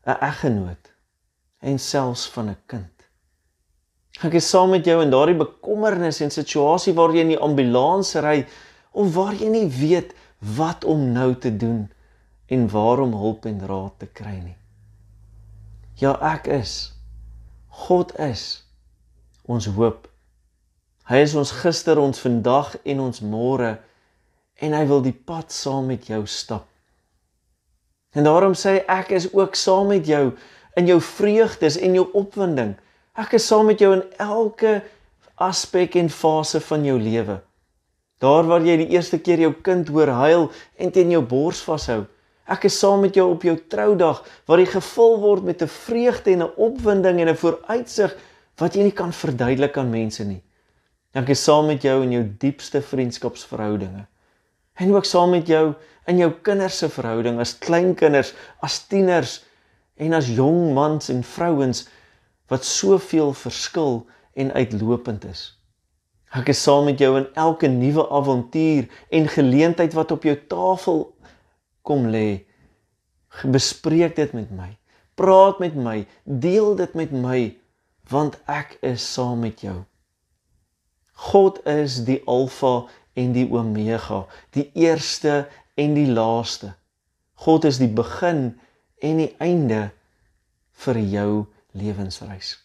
'n 0.07 0.17
eggenoot 0.31 0.95
en 1.61 1.79
selfs 1.79 2.27
van 2.35 2.49
'n 2.51 2.57
kind. 2.67 3.00
Ek 4.21 4.37
is 4.37 4.49
saam 4.53 4.75
met 4.75 4.85
jou 4.85 4.99
in 5.01 5.13
daardie 5.13 5.39
bekommernis 5.39 6.21
en 6.21 6.33
situasie 6.33 6.93
waar 6.97 7.15
jy 7.15 7.25
in 7.25 7.33
die 7.35 7.41
ambulans 7.41 8.13
ry 8.21 8.43
of 8.93 9.15
waar 9.15 9.33
jy 9.33 9.49
nie 9.49 9.67
weet 9.73 10.13
wat 10.57 10.85
om 10.85 11.11
nou 11.15 11.33
te 11.41 11.53
doen 11.57 11.87
en 12.53 12.67
waarom 12.69 13.15
hulp 13.17 13.47
en 13.49 13.63
raad 13.65 13.97
te 14.03 14.09
kry 14.13 14.37
nie. 14.43 14.57
Ja, 16.01 16.17
ek 16.21 16.49
is. 16.53 16.93
God 17.87 18.13
is 18.21 18.65
ons 19.49 19.69
hoop. 19.73 20.09
Hy 21.11 21.23
is 21.25 21.35
ons 21.35 21.53
gister, 21.63 21.99
ons 21.99 22.21
vandag 22.23 22.77
en 22.85 23.01
ons 23.09 23.23
môre 23.25 23.79
en 24.61 24.77
hy 24.77 24.83
wil 24.91 25.01
die 25.03 25.17
pad 25.17 25.53
saam 25.55 25.89
met 25.91 26.11
jou 26.11 26.21
stap. 26.29 26.67
En 28.15 28.27
daarom 28.27 28.55
sê 28.59 28.77
hy 28.77 29.01
ek 29.01 29.13
is 29.17 29.31
ook 29.33 29.57
saam 29.57 29.91
met 29.95 30.07
jou 30.07 30.35
in 30.79 30.91
jou 30.91 31.01
vreugdes 31.03 31.79
en 31.81 31.97
jou 31.97 32.07
opwinding. 32.19 32.77
Ek 33.19 33.35
is 33.35 33.47
saam 33.47 33.67
met 33.67 33.81
jou 33.83 33.91
in 33.97 34.05
elke 34.23 34.81
aspek 35.41 35.97
en 35.99 36.11
fase 36.13 36.61
van 36.63 36.85
jou 36.87 36.99
lewe. 37.01 37.41
Daar 38.23 38.47
waar 38.47 38.63
jy 38.63 38.77
die 38.83 38.93
eerste 38.95 39.19
keer 39.19 39.41
jou 39.41 39.53
kind 39.67 39.89
hoor 39.91 40.13
huil 40.21 40.51
en 40.79 40.93
teen 40.95 41.11
jou 41.11 41.23
bors 41.27 41.63
vashou. 41.67 42.05
Ek 42.51 42.67
is 42.69 42.79
saam 42.79 43.03
met 43.03 43.17
jou 43.19 43.27
op 43.33 43.43
jou 43.47 43.57
troudag 43.73 44.23
waar 44.47 44.63
jy 44.63 44.69
gevul 44.77 45.19
word 45.23 45.45
met 45.45 45.63
'n 45.63 45.67
vreugde 45.69 46.31
en 46.31 46.43
'n 46.43 46.55
opwinding 46.57 47.21
en 47.21 47.29
'n 47.29 47.37
vooruitsig 47.37 48.17
wat 48.59 48.75
jy 48.75 48.83
nie 48.83 48.99
kan 49.01 49.13
verduidelik 49.13 49.77
aan 49.77 49.91
mense 49.91 50.25
nie. 50.25 50.43
Ek 51.15 51.29
is 51.29 51.43
saam 51.43 51.67
met 51.67 51.83
jou 51.83 52.03
in 52.03 52.13
jou 52.13 52.25
diepste 52.39 52.83
vriendskapsverhoudinge. 52.83 54.07
En 54.75 54.95
ook 54.95 55.05
saam 55.05 55.31
met 55.31 55.47
jou 55.47 55.75
in 56.07 56.19
jou 56.19 56.31
kinders 56.43 56.79
se 56.79 56.89
verhouding 56.89 57.41
as 57.41 57.59
kleinkinders, 57.59 58.35
as 58.63 58.87
tieners 58.87 59.45
en 59.97 60.13
as 60.13 60.29
jong 60.29 60.75
mans 60.75 61.09
en 61.09 61.23
vrouens 61.23 61.89
wat 62.51 62.67
soveel 62.67 63.33
verskil 63.37 64.03
en 64.35 64.53
uitlopend 64.53 65.25
is. 65.31 65.45
Ek 66.31 66.51
is 66.53 66.63
saam 66.63 66.87
met 66.87 67.01
jou 67.03 67.15
in 67.19 67.27
elke 67.39 67.71
nuwe 67.71 68.05
avontuur 68.11 68.87
en 69.11 69.31
geleentheid 69.31 69.95
wat 69.99 70.13
op 70.15 70.27
jou 70.27 70.37
tafel 70.51 71.01
kom 71.87 72.07
lê. 72.11 72.43
Bespreek 73.47 74.15
dit 74.19 74.35
met 74.35 74.51
my. 74.55 74.71
Praat 75.19 75.59
met 75.63 75.75
my, 75.75 76.05
deel 76.25 76.75
dit 76.79 76.95
met 76.99 77.15
my 77.15 77.41
want 78.11 78.41
ek 78.51 78.75
is 78.83 79.05
saam 79.07 79.45
met 79.45 79.61
jou. 79.63 79.85
God 81.31 81.61
is 81.69 82.01
die 82.09 82.19
alfa 82.27 82.89
en 83.15 83.35
die 83.37 83.47
omega, 83.47 84.25
die 84.57 84.67
eerste 84.75 85.45
en 85.79 85.95
die 85.95 86.09
laaste. 86.11 86.73
God 87.45 87.69
is 87.69 87.79
die 87.79 87.91
begin 87.93 88.59
en 89.05 89.23
die 89.23 89.31
einde 89.39 89.91
vir 90.85 90.99
jou 91.13 91.33
lewensreis. 91.73 92.59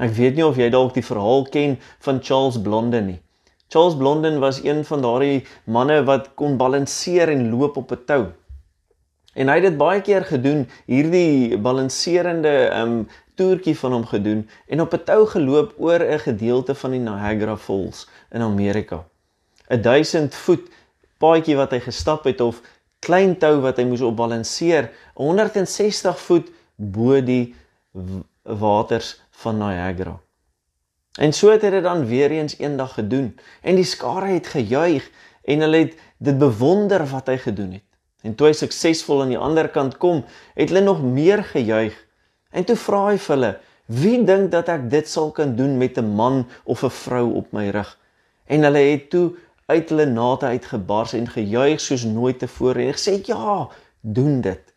Ek 0.00 0.14
weet 0.16 0.38
nie 0.38 0.46
of 0.46 0.56
jy 0.56 0.70
dalk 0.72 0.94
die 0.94 1.04
verhaal 1.04 1.44
ken 1.52 1.76
van 2.00 2.20
Charles 2.24 2.60
Blondin 2.62 3.06
nie. 3.06 3.20
Charles 3.68 3.96
Blondin 3.96 4.38
was 4.40 4.62
een 4.64 4.84
van 4.84 5.02
daardie 5.04 5.44
manne 5.64 6.02
wat 6.04 6.34
kon 6.34 6.56
balanseer 6.56 7.28
en 7.32 7.50
loop 7.50 7.76
op 7.76 7.92
'n 7.92 8.04
tou. 8.06 8.22
En 9.34 9.48
hy 9.48 9.54
het 9.54 9.64
dit 9.64 9.76
baie 9.76 10.00
keer 10.00 10.24
gedoen, 10.24 10.68
hierdie 10.86 11.58
balanserende 11.58 12.70
um 12.76 13.08
toertjie 13.34 13.78
van 13.78 13.92
hom 13.92 14.04
gedoen 14.06 14.48
en 14.68 14.80
op 14.80 14.94
'n 14.94 15.04
tou 15.04 15.26
geloop 15.26 15.72
oor 15.78 16.00
'n 16.00 16.18
gedeelte 16.18 16.74
van 16.74 16.90
die 16.90 17.00
Niagara 17.00 17.56
Falls 17.56 18.08
in 18.30 18.42
Amerika. 18.42 19.04
'n 19.68 19.80
1000 19.80 20.34
voet 20.34 20.68
paadjie 21.18 21.56
wat 21.56 21.70
hy 21.70 21.80
gestap 21.80 22.24
het 22.24 22.40
of 22.40 22.60
klein 22.98 23.38
tou 23.38 23.60
wat 23.60 23.76
hy 23.76 23.84
moes 23.84 24.00
op 24.00 24.16
balanseer 24.16 24.90
160 25.14 26.20
voet 26.20 26.50
bo 26.76 27.20
die 27.24 27.54
waters 28.42 29.20
van 29.30 29.58
Niagara. 29.58 30.20
En 31.20 31.32
so 31.32 31.50
het 31.52 31.62
hy 31.62 31.70
dit 31.74 31.84
dan 31.84 32.06
weer 32.08 32.30
eens 32.32 32.56
eendag 32.58 32.94
gedoen 32.96 33.34
en 33.60 33.76
die 33.76 33.84
skare 33.84 34.32
het 34.32 34.46
gejuig 34.54 35.10
en 35.44 35.60
hulle 35.60 35.84
het 35.84 35.98
dit 36.18 36.38
bewonder 36.38 37.04
wat 37.10 37.28
hy 37.28 37.36
gedoen 37.36 37.72
het. 37.76 37.88
En 38.22 38.34
toe 38.38 38.48
hy 38.48 38.54
suksesvol 38.56 39.24
aan 39.24 39.34
die 39.34 39.40
ander 39.40 39.68
kant 39.68 39.98
kom, 40.00 40.22
het 40.54 40.70
hulle 40.70 40.84
nog 40.86 41.02
meer 41.02 41.42
gejuig. 41.44 41.94
En 42.54 42.64
toe 42.64 42.76
vra 42.78 43.06
hy 43.10 43.18
vir 43.18 43.34
hulle: 43.34 43.52
"Wie 43.86 44.24
dink 44.24 44.50
dat 44.52 44.68
ek 44.68 44.88
dit 44.90 45.08
sal 45.08 45.32
kan 45.34 45.56
doen 45.56 45.76
met 45.78 45.98
'n 45.98 46.14
man 46.14 46.46
of 46.64 46.84
'n 46.84 46.90
vrou 46.90 47.34
op 47.34 47.52
my 47.52 47.68
rug?" 47.68 47.98
En 48.46 48.62
hulle 48.62 48.78
het 48.78 49.10
toe 49.10 49.34
uit 49.66 49.88
hulle 49.88 50.06
nate 50.06 50.46
uitgebars 50.46 51.12
en 51.12 51.28
gejuig 51.28 51.80
soos 51.80 52.04
nooit 52.04 52.38
tevore 52.38 52.86
en 52.86 52.94
gesê 52.94 53.20
ja, 53.24 53.68
doen 54.00 54.40
dit. 54.40 54.71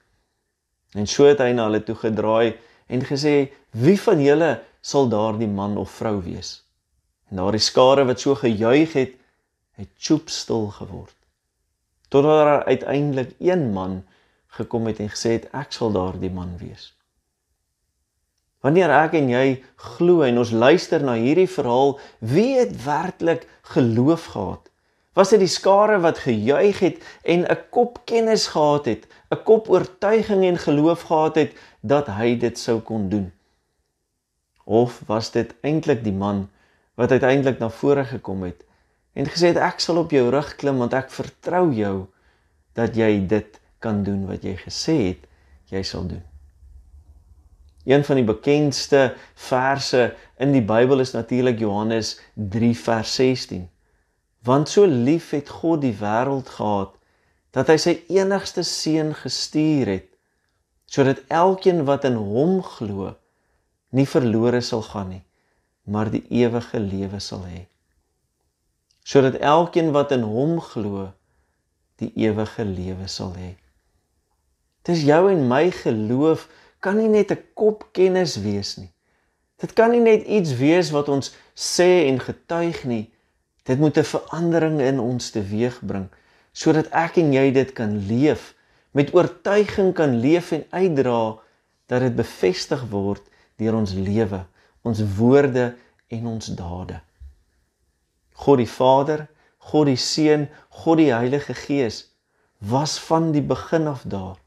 En 0.95 1.07
so 1.07 1.27
het 1.27 1.43
hy 1.43 1.51
na 1.51 1.67
hulle 1.67 1.83
toe 1.83 1.97
gedraai 1.99 2.55
en 2.87 3.03
gesê 3.03 3.35
wie 3.75 3.97
van 3.99 4.21
julle 4.23 4.51
sal 4.85 5.09
daardie 5.11 5.51
man 5.51 5.75
of 5.77 5.91
vrou 5.99 6.21
wees? 6.23 6.61
En 7.29 7.41
daardie 7.41 7.63
skare 7.63 8.05
wat 8.07 8.21
so 8.23 8.35
gejuig 8.39 8.93
het, 8.95 9.15
het 9.75 9.91
choop 9.99 10.31
stil 10.31 10.69
geword. 10.77 11.15
Totdat 12.07 12.45
daar 12.45 12.63
uiteindelik 12.63 13.33
een 13.43 13.73
man 13.73 14.03
gekom 14.55 14.87
het 14.87 15.01
en 15.03 15.11
gesê 15.11 15.35
het 15.35 15.49
ek 15.51 15.75
sal 15.75 15.91
daardie 15.91 16.31
man 16.31 16.53
wees. 16.61 16.93
Wanneer 18.63 18.89
ek 18.89 19.17
en 19.19 19.27
jy 19.29 19.47
glo 19.97 20.23
en 20.25 20.39
ons 20.41 20.53
luister 20.55 21.03
na 21.03 21.17
hierdie 21.19 21.49
verhaal, 21.49 21.99
wie 22.23 22.55
het 22.57 22.71
werklik 22.85 23.43
geloof 23.75 24.31
gehad? 24.33 24.71
Was 25.15 25.31
dit 25.31 25.43
die 25.43 25.51
skare 25.51 25.99
wat 26.03 26.23
gejuig 26.23 26.79
het 26.83 27.03
en 27.23 27.45
'n 27.45 27.61
kop 27.69 28.01
kennis 28.09 28.47
gehad 28.55 28.85
het, 28.85 29.03
'n 29.35 29.43
kop 29.43 29.69
oortuiging 29.69 30.43
en 30.43 30.57
geloof 30.57 31.01
gehad 31.01 31.35
het 31.35 31.51
dat 31.81 32.07
hy 32.07 32.37
dit 32.37 32.59
sou 32.59 32.79
kon 32.79 33.09
doen? 33.09 33.31
Of 34.63 35.01
was 35.07 35.31
dit 35.31 35.55
eintlik 35.61 36.03
die 36.03 36.13
man 36.13 36.49
wat 36.95 37.11
uiteindelik 37.11 37.59
na 37.59 37.69
vore 37.69 38.05
gekom 38.05 38.43
het 38.43 38.63
en 39.13 39.25
gesê 39.25 39.51
het 39.53 39.61
ek 39.61 39.79
sal 39.79 39.97
op 39.97 40.11
jou 40.11 40.29
rug 40.29 40.55
klim 40.55 40.77
want 40.77 40.93
ek 40.93 41.11
vertrou 41.11 41.73
jou 41.73 42.07
dat 42.73 42.95
jy 42.95 43.27
dit 43.27 43.59
kan 43.79 44.03
doen 44.03 44.25
wat 44.27 44.43
jy 44.43 44.55
gesê 44.55 44.95
het 45.11 45.27
jy 45.69 45.83
sal 45.83 46.07
doen? 46.07 46.23
Een 47.85 48.03
van 48.03 48.15
die 48.15 48.25
bekendste 48.25 49.13
verse 49.33 50.15
in 50.41 50.51
die 50.51 50.63
Bybel 50.65 50.99
is 50.99 51.13
natuurlik 51.13 51.59
Johannes 51.59 52.15
3 52.33 52.73
vers 52.77 53.15
16. 53.15 53.69
Want 54.41 54.69
so 54.69 54.85
lief 54.85 55.29
het 55.29 55.49
God 55.49 55.81
die 55.81 55.93
wêreld 55.99 56.49
gehad 56.49 56.97
dat 57.55 57.71
hy 57.71 57.77
sy 57.81 57.93
enigste 58.11 58.63
seun 58.67 59.13
gestuur 59.15 59.87
het 59.95 60.09
sodat 60.91 61.23
elkeen 61.33 61.85
wat 61.87 62.03
in 62.05 62.19
hom 62.19 62.59
glo 62.75 63.15
nie 63.95 64.07
verlore 64.09 64.61
sal 64.61 64.83
gaan 64.85 65.09
nie 65.15 65.25
maar 65.85 66.09
die 66.09 66.23
ewige 66.29 66.79
lewe 66.79 67.19
sal 67.19 67.45
hê. 67.45 67.65
Sodat 69.05 69.37
elkeen 69.37 69.91
wat 69.93 70.11
in 70.11 70.25
hom 70.25 70.57
glo 70.61 71.11
die 72.01 72.11
ewige 72.17 72.65
lewe 72.65 73.07
sal 73.07 73.35
hê. 73.37 73.53
Dis 74.85 75.05
jou 75.05 75.29
en 75.31 75.45
my 75.49 75.69
geloof 75.71 76.47
kan 76.81 76.97
nie 76.97 77.09
net 77.09 77.31
'n 77.31 77.43
kop 77.53 77.87
kennis 77.93 78.35
wees 78.41 78.77
nie. 78.77 78.91
Dit 79.61 79.73
kan 79.73 79.91
nie 79.91 80.01
net 80.01 80.25
iets 80.25 80.57
wees 80.57 80.91
wat 80.91 81.09
ons 81.09 81.33
sê 81.55 82.05
en 82.09 82.19
getuig 82.19 82.83
nie. 82.83 83.11
Dit 83.63 83.79
moet 83.79 83.97
'n 83.97 84.03
verandering 84.03 84.81
in 84.81 84.99
ons 84.99 85.31
teweegbring 85.31 86.09
sodat 86.55 86.87
ek 86.95 87.19
en 87.19 87.33
jy 87.35 87.49
dit 87.55 87.73
kan 87.75 87.97
leef, 88.07 88.53
met 88.95 89.11
oortuiging 89.15 89.91
kan 89.95 90.15
leef 90.23 90.53
en 90.55 90.63
uitdra 90.71 91.35
dat 91.91 92.05
dit 92.07 92.15
bevestig 92.15 92.85
word 92.89 93.23
deur 93.59 93.75
ons 93.75 93.93
lewe, 93.93 94.39
ons 94.87 95.01
woorde 95.17 95.73
en 96.15 96.27
ons 96.31 96.51
dade. 96.55 97.01
God 98.39 98.61
die 98.63 98.71
Vader, 98.71 99.27
God 99.71 99.89
die 99.91 99.99
Seun, 99.99 100.47
God 100.69 100.99
die 101.01 101.11
Heilige 101.11 101.55
Gees 101.57 102.05
was 102.65 102.95
van 102.99 103.31
die 103.35 103.43
begin 103.43 103.87
af 103.87 104.03
daar. 104.07 104.39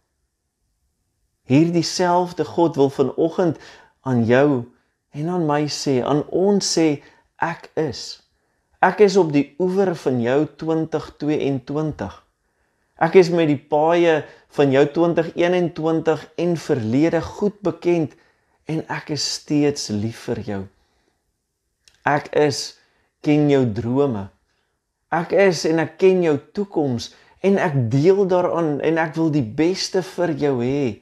Hierdie 1.48 1.84
selfde 1.84 2.44
God 2.44 2.76
wil 2.76 2.90
vanoggend 2.90 3.60
aan 4.00 4.24
jou 4.24 4.64
en 5.10 5.28
aan 5.28 5.46
my 5.46 5.64
sê, 5.72 6.00
aan 6.04 6.24
ons 6.28 6.72
sê 6.76 7.00
ek 7.40 7.70
is. 7.80 8.20
Ek 8.78 9.00
is 9.02 9.16
op 9.18 9.32
die 9.34 9.56
oewer 9.58 9.90
van 9.98 10.20
jou 10.22 10.44
2022. 10.60 12.12
Ek 13.02 13.16
is 13.18 13.30
met 13.34 13.50
die 13.50 13.58
paaie 13.58 14.20
van 14.54 14.70
jou 14.70 14.84
2021 14.94 16.22
en 16.44 16.54
verlede 16.62 17.22
goed 17.26 17.58
bekend 17.66 18.14
en 18.70 18.84
ek 18.86 19.10
is 19.16 19.26
steeds 19.40 19.90
lief 19.90 20.22
vir 20.30 20.42
jou. 20.46 20.60
Ek 22.06 22.30
is 22.38 22.78
ken 23.26 23.50
jou 23.50 23.64
drome. 23.66 24.28
Ek 25.10 25.34
is 25.34 25.66
en 25.66 25.82
ek 25.82 25.98
ken 25.98 26.22
jou 26.22 26.38
toekoms 26.54 27.10
en 27.42 27.58
ek 27.58 27.74
deel 27.90 28.28
daaraan 28.30 28.76
en 28.78 29.02
ek 29.02 29.18
wil 29.18 29.34
die 29.34 29.42
beste 29.42 30.06
vir 30.14 30.38
jou 30.38 30.58
hê. 30.62 31.00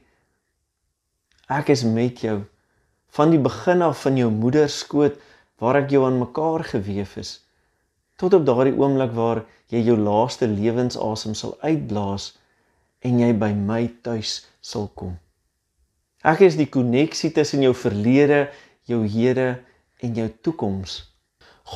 Ek 1.52 1.68
is 1.76 1.84
met 1.84 2.24
jou 2.24 2.40
van 3.20 3.36
die 3.36 3.48
begin 3.52 3.84
af 3.84 4.06
van 4.08 4.16
jou 4.16 4.32
moeder 4.32 4.72
skoot 4.72 5.20
waar 5.60 5.84
ek 5.84 5.92
jou 5.92 6.08
aan 6.08 6.24
mekaar 6.24 6.64
gewewe 6.72 7.20
is 7.20 7.42
tot 8.20 8.34
op 8.34 8.46
daardie 8.46 8.76
oomblik 8.76 9.12
waar 9.16 9.42
jy 9.72 9.82
jou 9.86 9.96
laaste 9.98 10.48
lewensasem 10.48 11.34
sal 11.34 11.56
uitblaas 11.60 12.32
en 13.04 13.20
jy 13.20 13.32
by 13.38 13.52
my 13.54 13.84
tuis 14.02 14.40
sal 14.64 14.88
kom. 14.94 15.16
Ek 16.26 16.42
is 16.42 16.56
die 16.58 16.70
koneksie 16.70 17.30
tussen 17.34 17.62
jou 17.62 17.74
verlede, 17.76 18.46
jou 18.88 19.04
hede 19.06 19.60
en 20.02 20.16
jou 20.16 20.26
toekoms. 20.42 21.04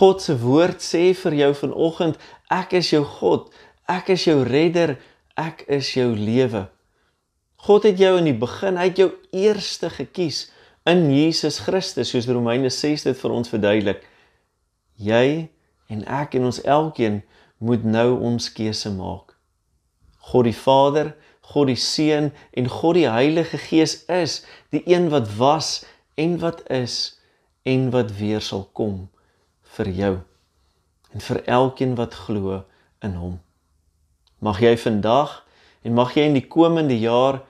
God 0.00 0.22
se 0.22 0.36
woord 0.38 0.82
sê 0.82 1.10
vir 1.18 1.36
jou 1.42 1.50
vanoggend, 1.64 2.18
ek 2.50 2.76
is 2.78 2.92
jou 2.92 3.02
God, 3.04 3.48
ek 3.90 4.12
is 4.14 4.26
jou 4.26 4.40
redder, 4.46 4.96
ek 5.38 5.64
is 5.70 5.92
jou 5.96 6.12
lewe. 6.14 6.66
God 7.60 7.86
het 7.88 7.98
jou 8.00 8.14
in 8.18 8.30
die 8.30 8.38
begin 8.38 8.78
uit 8.80 8.98
jou 9.02 9.10
eerste 9.36 9.90
gekies 9.92 10.48
in 10.88 11.10
Jesus 11.12 11.60
Christus, 11.66 12.10
soos 12.10 12.28
Romeine 12.30 12.70
6 12.72 13.04
dit 13.10 13.18
vir 13.18 13.34
ons 13.34 13.50
verduidelik. 13.52 14.04
Jy 15.00 15.50
en 15.90 16.04
ek 16.06 16.36
en 16.38 16.48
ons 16.50 16.62
elkeen 16.62 17.20
moet 17.58 17.84
nou 17.84 18.14
ons 18.30 18.46
keuse 18.56 18.90
maak. 18.94 19.34
God 20.30 20.46
die 20.48 20.56
Vader, 20.56 21.14
God 21.50 21.68
die 21.72 21.80
Seun 21.80 22.30
en 22.56 22.70
God 22.70 22.96
die 23.00 23.08
Heilige 23.10 23.58
Gees 23.58 24.04
is 24.06 24.40
die 24.70 24.82
een 24.86 25.10
wat 25.10 25.28
was 25.40 25.80
en 26.20 26.38
wat 26.40 26.62
is 26.70 27.18
en 27.66 27.90
wat 27.94 28.14
weer 28.20 28.40
sal 28.44 28.68
kom 28.72 29.08
vir 29.76 29.90
jou 29.98 30.14
en 31.10 31.24
vir 31.26 31.42
elkeen 31.50 31.96
wat 31.98 32.14
glo 32.14 32.62
in 33.02 33.16
hom. 33.18 33.40
Mag 34.38 34.60
jy 34.62 34.76
vandag 34.78 35.40
en 35.82 35.96
mag 35.98 36.14
jy 36.14 36.28
in 36.30 36.38
die 36.38 36.46
komende 36.46 36.96
jaar 36.96 37.42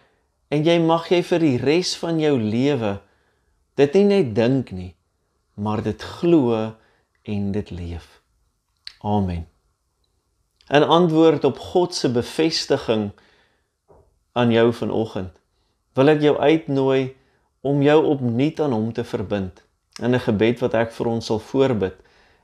en 0.50 0.64
jy 0.66 0.78
mag 0.82 1.10
jy 1.12 1.20
vir 1.26 1.44
die 1.44 1.58
res 1.60 1.92
van 2.00 2.18
jou 2.22 2.34
lewe 2.40 2.96
dit 3.78 3.94
nie 3.96 4.06
net 4.08 4.32
dink 4.36 4.72
nie, 4.76 4.94
maar 5.56 5.82
dit 5.84 6.02
glo 6.18 6.56
en 7.24 7.52
dit 7.52 7.70
leef. 7.70 8.19
Amen. 9.00 9.48
In 10.68 10.82
antwoord 10.82 11.44
op 11.44 11.58
God 11.58 11.94
se 11.94 12.10
bevestiging 12.10 13.10
aan 14.32 14.50
jou 14.50 14.72
vanoggend, 14.72 15.32
wil 15.92 16.12
ek 16.12 16.20
jou 16.20 16.36
uitnooi 16.38 17.16
om 17.60 17.82
jou 17.82 17.98
opnuut 18.12 18.60
aan 18.60 18.72
hom 18.76 18.92
te 18.92 19.04
verbind 19.04 19.64
in 20.00 20.14
'n 20.14 20.24
gebed 20.26 20.60
wat 20.60 20.74
ek 20.74 20.92
vir 20.92 21.06
ons 21.06 21.26
sal 21.26 21.38
voorbid 21.38 21.96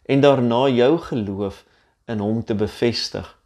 en 0.04 0.20
daarna 0.20 0.68
jou 0.68 0.98
geloof 0.98 1.64
in 2.06 2.18
hom 2.18 2.44
te 2.44 2.54
bevestig 2.54 3.38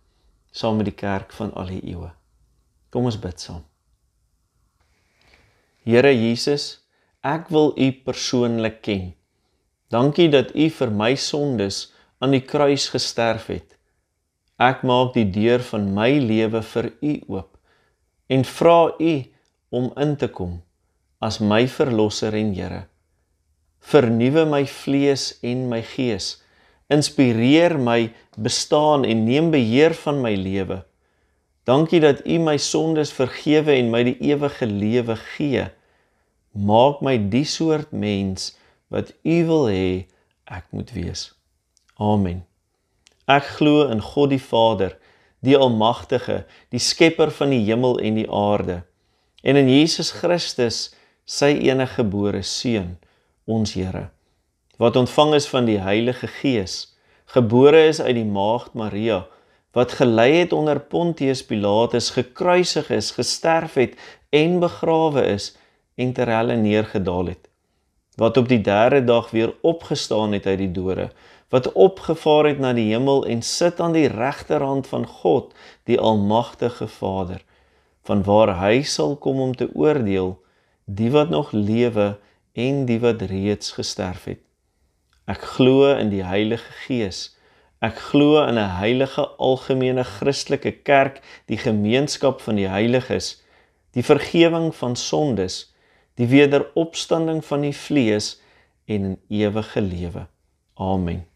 saam 0.51 0.77
met 0.77 0.85
die 0.85 0.95
kerk 0.97 1.33
van 1.33 1.53
al 1.55 1.67
die 1.67 1.83
eeue. 1.93 2.11
Kom 2.91 3.05
ons 3.05 3.19
bid 3.19 3.41
saam. 3.41 3.65
Here 5.87 6.13
Jesus, 6.15 6.81
ek 7.23 7.49
wil 7.49 7.73
U 7.77 7.93
persoonlik 8.05 8.83
ken. 8.83 9.15
Dankie 9.89 10.29
dat 10.29 10.55
U 10.55 10.69
vir 10.71 10.91
my 10.91 11.15
sondes 11.15 11.93
aan 12.21 12.37
die 12.37 12.45
kruis 12.45 12.89
gesterf 12.93 13.49
het. 13.49 13.77
Ek 14.61 14.85
maak 14.85 15.15
die 15.17 15.27
deur 15.33 15.65
van 15.65 15.89
my 15.97 16.11
lewe 16.21 16.61
vir 16.73 16.93
U 17.01 17.15
oop 17.37 17.57
en 18.31 18.45
vra 18.47 18.93
U 19.01 19.15
om 19.75 19.89
in 20.05 20.15
te 20.21 20.29
kom 20.29 20.61
as 21.25 21.41
my 21.41 21.65
verlosser 21.69 22.37
en 22.37 22.53
Here. 22.55 22.85
Vernuwe 23.81 24.45
my 24.49 24.67
vlees 24.69 25.33
en 25.43 25.67
my 25.73 25.81
gees 25.95 26.37
inspireer 26.91 27.79
my 27.79 28.11
bestaan 28.37 29.05
en 29.07 29.25
neem 29.25 29.51
beheer 29.55 29.95
van 29.95 30.21
my 30.21 30.35
lewe. 30.35 30.83
Dankie 31.65 32.01
dat 32.03 32.25
U 32.27 32.39
my 32.43 32.57
sondes 32.59 33.13
vergewe 33.15 33.77
en 33.77 33.93
my 33.93 34.03
die 34.11 34.17
ewige 34.33 34.67
lewe 34.67 35.17
gee. 35.37 35.69
Maak 36.53 37.01
my 37.07 37.17
die 37.31 37.47
soort 37.47 37.93
mens 37.95 38.57
wat 38.91 39.15
U 39.23 39.37
wil 39.47 39.69
hê 39.71 39.91
ek 40.51 40.67
moet 40.75 40.91
wees. 40.97 41.31
Amen. 42.01 42.45
Ek 43.29 43.45
glo 43.59 43.85
in 43.93 44.01
God 44.01 44.33
die 44.33 44.41
Vader, 44.43 44.97
die 45.45 45.57
Almagtige, 45.57 46.45
die 46.73 46.81
Skepper 46.81 47.31
van 47.31 47.53
die 47.53 47.61
hemel 47.67 48.01
en 48.01 48.17
die 48.19 48.29
aarde, 48.29 48.83
en 49.45 49.61
in 49.61 49.69
Jesus 49.69 50.11
Christus, 50.17 50.89
sy 51.25 51.53
enige 51.69 52.01
gebore 52.01 52.43
seun, 52.45 52.97
ons 53.47 53.77
Here 53.77 54.09
wat 54.81 54.97
ontvang 54.97 55.35
is 55.37 55.47
van 55.53 55.67
die 55.69 55.77
Heilige 55.85 56.29
Gees, 56.41 56.97
gebore 57.29 57.83
is 57.91 58.01
uit 58.01 58.17
die 58.17 58.25
maagd 58.25 58.73
Maria, 58.73 59.27
wat 59.77 59.93
gelei 59.99 60.41
het 60.41 60.55
onder 60.57 60.81
Pontius 60.81 61.43
Pilatus, 61.45 62.09
gekruisig 62.17 62.89
is, 62.91 63.11
gesterf 63.13 63.77
het 63.77 63.99
en 64.33 64.57
begrawe 64.63 65.27
is 65.35 65.51
en 66.01 66.15
ter 66.17 66.33
helle 66.33 66.57
neergedaal 66.57 67.35
het, 67.35 67.51
wat 68.17 68.41
op 68.41 68.49
die 68.49 68.63
derde 68.65 69.03
dag 69.05 69.29
weer 69.37 69.53
opgestaan 69.61 70.33
het 70.33 70.49
uit 70.49 70.63
die 70.65 70.73
dode, 70.73 71.11
wat 71.51 71.73
opgevaar 71.73 72.47
het 72.47 72.59
na 72.63 72.73
die 72.73 72.89
hemel 72.93 73.25
en 73.27 73.43
sit 73.43 73.81
aan 73.81 73.93
die 73.93 74.09
regterhand 74.09 74.87
van 74.87 75.07
God, 75.07 75.55
die 75.91 75.99
almagtige 75.99 76.87
Vader, 76.89 77.43
vanwaar 78.07 78.55
hy 78.61 78.83
sal 78.87 79.17
kom 79.17 79.41
om 79.43 79.57
te 79.57 79.69
oordeel 79.75 80.37
die 80.87 81.11
wat 81.11 81.31
nog 81.31 81.53
lewe 81.53 82.19
en 82.59 82.87
die 82.87 82.99
wat 83.03 83.23
reeds 83.31 83.75
gesterf 83.79 84.25
het. 84.31 84.41
Ek 85.31 85.43
glo 85.59 85.91
in 85.95 86.11
die 86.11 86.25
Heilige 86.27 86.73
Gees. 86.87 87.37
Ek 87.81 87.97
glo 88.11 88.43
in 88.43 88.59
'n 88.59 88.77
heilige 88.77 89.25
algemene 89.39 90.05
Christelike 90.05 90.73
kerk, 90.73 91.23
die 91.47 91.57
gemeenskap 91.57 92.41
van 92.41 92.57
die 92.57 92.69
heiliges, 92.69 93.43
die 93.95 94.03
vergifnis 94.03 94.77
van 94.77 94.97
sondes, 94.97 95.75
die 96.17 96.27
wederopstanding 96.27 97.45
van 97.45 97.61
die 97.61 97.75
vlees 97.75 98.41
en 98.87 99.13
'n 99.13 99.19
ewige 99.29 99.81
lewe. 99.81 100.27
Amen. 100.75 101.30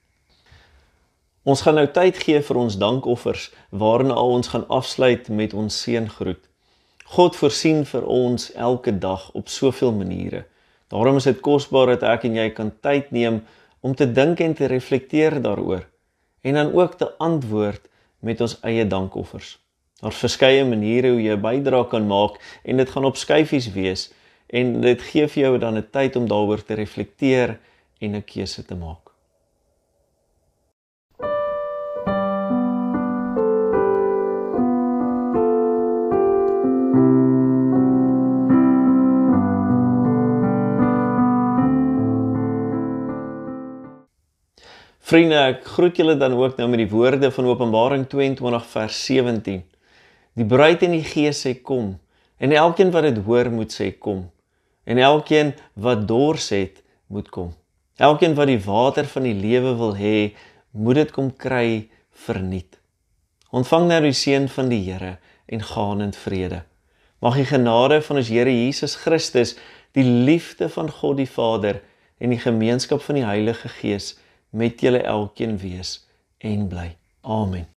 Ons 1.45 1.61
gaan 1.61 1.77
nou 1.77 1.85
tyd 1.93 2.17
gee 2.25 2.39
vir 2.41 2.57
ons 2.57 2.77
dankoffers 2.81 3.51
waarna 3.69 4.15
ons 4.17 4.49
gaan 4.49 4.63
afsluit 4.73 5.27
met 5.29 5.53
ons 5.53 5.75
seëngroet. 5.83 6.41
God 7.17 7.37
voorsien 7.37 7.83
vir 7.85 8.07
ons 8.09 8.47
elke 8.57 8.95
dag 8.99 9.27
op 9.37 9.53
soveel 9.53 9.93
maniere. 9.93 10.47
Daarom 10.89 11.21
is 11.21 11.29
dit 11.29 11.43
kosbaar 11.45 11.93
dat 11.93 12.07
ek 12.15 12.25
en 12.31 12.41
jy 12.41 12.49
kan 12.57 12.73
tyd 12.81 13.13
neem 13.13 13.43
om 13.85 13.93
te 13.93 14.09
dink 14.09 14.41
en 14.41 14.57
te 14.57 14.73
reflekteer 14.73 15.37
daaroor 15.45 15.85
en 16.49 16.57
dan 16.57 16.73
ook 16.73 16.97
te 16.97 17.13
antwoord 17.21 17.93
met 18.25 18.41
ons 18.41 18.57
eie 18.65 18.89
dankoffers. 18.89 19.59
Daar's 20.01 20.25
verskeie 20.25 20.65
maniere 20.65 21.13
hoe 21.13 21.23
jy 21.23 21.37
'n 21.37 21.45
bydrae 21.45 21.89
kan 21.93 22.07
maak 22.09 22.41
en 22.65 22.77
dit 22.77 22.89
gaan 22.89 23.05
op 23.05 23.21
skyfies 23.21 23.73
wees 23.77 24.13
en 24.49 24.81
dit 24.81 25.03
gee 25.13 25.29
vir 25.29 25.43
jou 25.43 25.59
dan 25.59 25.77
'n 25.77 25.91
tyd 25.91 26.17
om 26.17 26.29
daaroor 26.29 26.65
te 26.65 26.75
reflekteer 26.75 27.59
en 28.01 28.17
'n 28.17 28.25
keuse 28.25 28.65
te 28.65 28.75
maak. 28.75 29.04
Vriende, 45.05 45.37
ek 45.37 45.67
groet 45.69 45.99
julle 46.01 46.15
dan 46.17 46.33
ook 46.33 46.55
nou 46.57 46.65
met 46.73 46.81
die 46.81 46.89
woorde 46.89 47.29
van 47.29 47.49
Openbaring 47.51 48.07
22 48.09 48.63
vers 48.71 49.01
17. 49.05 49.59
Die 50.33 50.47
bruid 50.49 50.81
en 50.87 50.95
die 50.97 51.05
gees 51.05 51.43
sê 51.45 51.53
kom, 51.61 51.91
en 52.41 52.55
elkeen 52.57 52.89
wat 52.95 53.05
dit 53.05 53.19
hoor 53.27 53.51
moet 53.53 53.75
sê 53.77 53.91
kom, 53.93 54.23
en 54.89 55.03
elkeen 55.11 55.53
wat 55.77 56.07
dors 56.09 56.49
het 56.57 56.81
moet 57.13 57.29
kom. 57.37 57.53
Elkeen 58.01 58.33
wat 58.41 58.49
die 58.49 58.63
water 58.65 59.05
van 59.13 59.29
die 59.29 59.35
lewe 59.37 59.75
wil 59.83 59.93
hê, 60.01 60.33
moet 60.73 61.03
dit 61.03 61.13
kom 61.13 61.29
kry 61.37 61.85
verniet. 62.25 62.81
Ontvang 63.53 63.91
nou 63.93 64.01
die 64.09 64.17
seën 64.17 64.49
van 64.57 64.73
die 64.73 64.81
Here 64.89 65.19
en 65.53 65.69
gaan 65.69 66.01
in 66.09 66.17
vrede. 66.17 66.65
Mag 67.21 67.37
die 67.43 67.49
genade 67.53 68.01
van 68.09 68.25
ons 68.25 68.33
Here 68.33 68.57
Jesus 68.57 68.97
Christus, 69.05 69.59
die 69.93 70.09
liefde 70.09 70.73
van 70.73 70.89
God 70.89 71.21
die 71.21 71.29
Vader 71.29 71.85
en 72.17 72.33
die 72.33 72.41
gemeenskap 72.41 73.05
van 73.05 73.21
die 73.21 73.29
Heilige 73.29 73.69
Gees 73.83 74.15
met 74.55 74.81
julle 74.81 75.03
elkeen 75.03 75.59
wees 75.59 76.07
en 76.39 76.69
bly. 76.69 76.97
Amen. 77.21 77.74